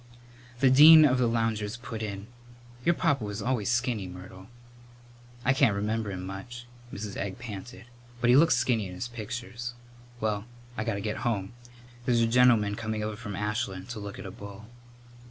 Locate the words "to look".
13.89-14.17